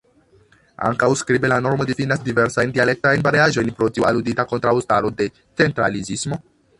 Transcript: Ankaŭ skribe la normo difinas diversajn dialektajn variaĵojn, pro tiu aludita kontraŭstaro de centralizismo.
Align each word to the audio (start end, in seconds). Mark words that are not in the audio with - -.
Ankaŭ 0.87 1.09
skribe 1.19 1.49
la 1.51 1.59
normo 1.65 1.85
difinas 1.89 2.23
diversajn 2.29 2.73
dialektajn 2.77 3.25
variaĵojn, 3.27 3.69
pro 3.81 3.91
tiu 3.99 4.07
aludita 4.13 4.47
kontraŭstaro 4.55 5.13
de 5.21 5.29
centralizismo. 5.63 6.41